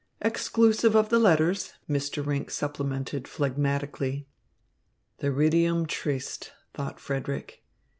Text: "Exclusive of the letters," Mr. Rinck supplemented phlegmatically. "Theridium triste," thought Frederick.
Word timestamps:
"Exclusive 0.23 0.95
of 0.95 1.09
the 1.09 1.19
letters," 1.19 1.73
Mr. 1.87 2.25
Rinck 2.25 2.49
supplemented 2.49 3.27
phlegmatically. 3.27 4.25
"Theridium 5.19 5.85
triste," 5.87 6.53
thought 6.73 6.99
Frederick. 6.99 7.63